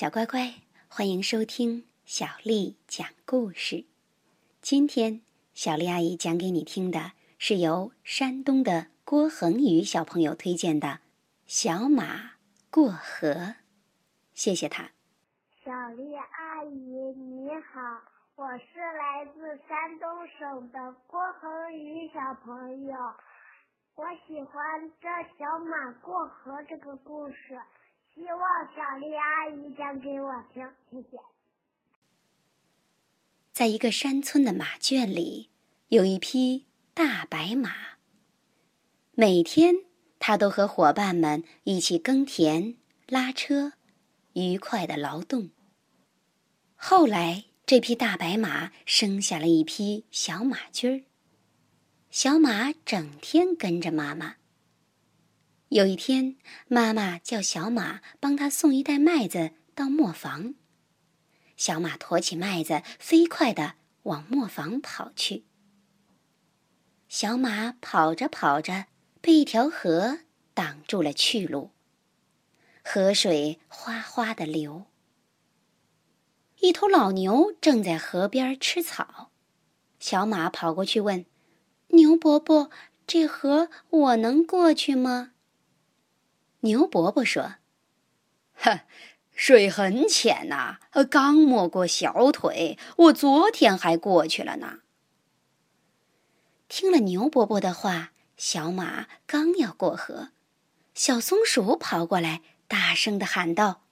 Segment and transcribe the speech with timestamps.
[0.00, 0.54] 小乖乖，
[0.88, 3.84] 欢迎收听小丽讲故事。
[4.62, 5.20] 今天，
[5.52, 10.88] 小丽阿姨讲给你听的是由山东的郭恒宇小朋友推荐的
[11.44, 12.30] 《小马
[12.70, 13.28] 过河》。
[14.32, 14.84] 谢谢他。
[15.62, 18.00] 小丽阿姨你好，
[18.36, 22.96] 我是来自山东省的郭恒宇小朋友，
[23.96, 25.06] 我喜欢这
[25.38, 27.60] 《小马过河》这个故事。
[28.14, 28.40] 希望
[28.74, 31.18] 小丽阿姨讲给我听，谢谢。
[33.52, 35.50] 在一个山村的马圈里，
[35.88, 37.72] 有一匹大白马。
[39.12, 39.76] 每天，
[40.18, 43.74] 它都和伙伴们一起耕田、拉车，
[44.32, 45.50] 愉快的劳动。
[46.74, 51.04] 后来，这匹大白马生下了一匹小马驹儿。
[52.10, 54.36] 小马整天跟着妈妈。
[55.70, 56.34] 有一天，
[56.66, 60.56] 妈妈叫小马帮她送一袋麦子到磨坊。
[61.56, 65.44] 小马驮起麦子，飞快地往磨坊跑去。
[67.08, 68.86] 小马跑着跑着，
[69.20, 70.18] 被一条河
[70.54, 71.70] 挡住了去路。
[72.82, 74.86] 河水哗哗地流。
[76.58, 79.30] 一头老牛正在河边吃草，
[80.00, 81.24] 小马跑过去问
[81.94, 82.70] ：“牛伯伯，
[83.06, 85.30] 这河我能过去吗？”
[86.60, 87.56] 牛伯伯说
[88.54, 88.84] ：“哈，
[89.34, 92.78] 水很浅呐，呃刚没过小腿。
[92.96, 94.80] 我昨天还过去了呢。”
[96.68, 100.28] 听了牛伯伯的话，小马刚要过河，
[100.94, 103.82] 小松鼠跑过来，大声的喊道：“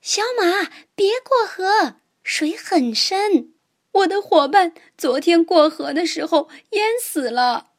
[0.00, 3.54] 小马，别过河，水很深！
[3.92, 7.72] 我的伙伴昨天过河的时候淹死了。”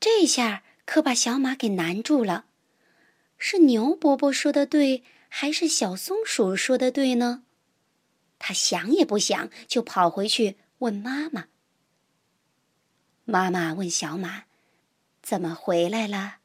[0.00, 2.46] 这下可把小马给难住了。
[3.38, 7.44] 是牛伯伯说的对，还是小松鼠说的对呢？
[8.38, 11.46] 他想也不想，就跑回去问妈妈。
[13.24, 14.44] 妈妈问小马
[15.22, 16.38] ：“怎么回来了？”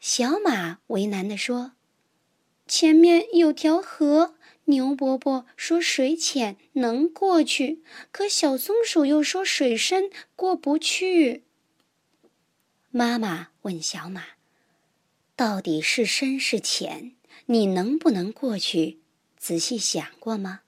[0.00, 1.72] 小马为难地说
[2.68, 4.36] ：“前面有条河，
[4.66, 7.82] 牛伯伯说水浅能过去，
[8.12, 11.44] 可小松鼠又说水深过不去。”
[12.90, 14.35] 妈妈问小马。
[15.36, 17.14] 到底是深是浅？
[17.44, 19.02] 你能不能过去？
[19.36, 20.62] 仔细想过吗？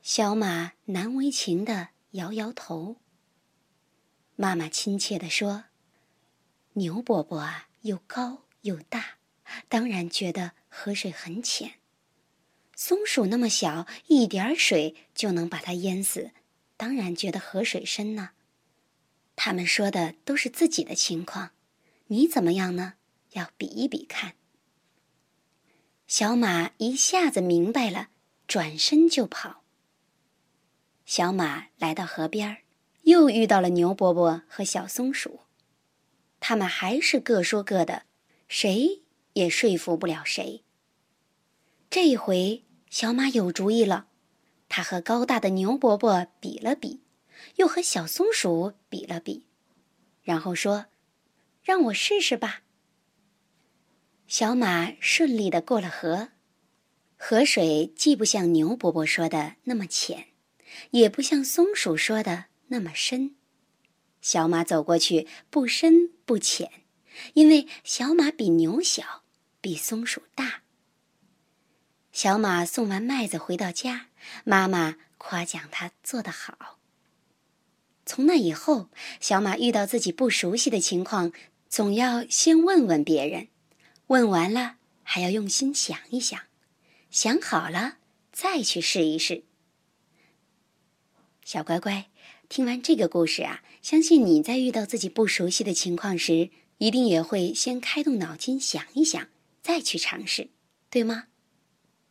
[0.00, 2.96] 小马难为情的摇摇头。
[4.34, 5.64] 妈妈亲切的说
[6.72, 9.18] ：“牛伯伯啊，又高又大，
[9.68, 11.74] 当然觉得河水很浅。
[12.74, 16.30] 松鼠那么小，一点水就能把它淹死，
[16.78, 18.30] 当然觉得河水深呢。
[19.36, 21.50] 他们说的都是自己的情况，
[22.06, 22.94] 你怎么样呢？”
[23.32, 24.34] 要比一比看。
[26.06, 28.08] 小马一下子明白了，
[28.46, 29.62] 转身就跑。
[31.04, 32.58] 小马来到河边，
[33.02, 35.40] 又遇到了牛伯伯和小松鼠，
[36.40, 38.04] 他们还是各说各的，
[38.48, 39.02] 谁
[39.34, 40.64] 也说服不了谁。
[41.88, 44.08] 这回小马有主意了，
[44.68, 47.00] 他和高大的牛伯伯比了比，
[47.56, 49.44] 又和小松鼠比了比，
[50.22, 50.86] 然后说
[51.62, 52.62] ：“让我试试吧。”
[54.30, 56.28] 小马顺利的过了河，
[57.16, 60.28] 河水既不像牛伯伯说的那么浅，
[60.92, 63.34] 也不像松鼠说的那么深。
[64.20, 66.70] 小马走过去不深不浅，
[67.34, 69.24] 因为小马比牛小，
[69.60, 70.62] 比松鼠大。
[72.12, 74.10] 小马送完麦子回到家，
[74.44, 76.78] 妈妈夸奖他做得好。
[78.06, 81.32] 从那以后，小马遇到自己不熟悉的情况，
[81.68, 83.48] 总要先问问别人。
[84.10, 86.40] 问完了，还要用心想一想，
[87.12, 87.98] 想好了
[88.32, 89.44] 再去试一试。
[91.44, 92.10] 小乖乖，
[92.48, 99.28] 听完这个故事啊，相信你在遇到自己不熟悉的情况时，一定也会先开动脑筋想一想，
[99.62, 100.50] 再去尝试，
[100.90, 101.26] 对吗？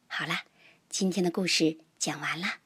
[0.07, 0.43] 好了，
[0.87, 2.59] 今天的故事讲完了。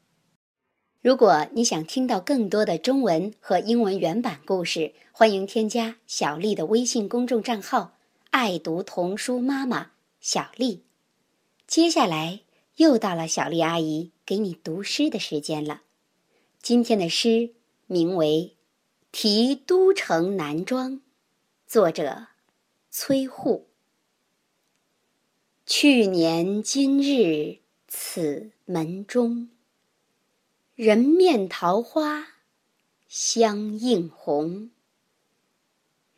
[1.02, 7.98] 如果你想听到更多的中文和英文原版故事，欢迎添加小丽的微信公众账号。
[8.34, 10.82] 爱读童书妈妈小丽，
[11.68, 12.40] 接下来
[12.78, 15.84] 又到了小丽阿姨给你读诗的时间了。
[16.60, 17.54] 今天的诗
[17.86, 18.56] 名为
[19.12, 20.94] 《题都城南庄》，
[21.68, 22.26] 作者
[22.90, 23.68] 崔护。
[25.68, 29.50] 去年今日此门中，
[30.74, 32.30] 人面桃花
[33.08, 34.72] 相映红。